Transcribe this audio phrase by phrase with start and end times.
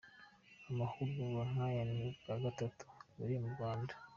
[0.69, 3.93] Amahugurwa nk’aya ni ubwa gatatu abereye mu Rwanda.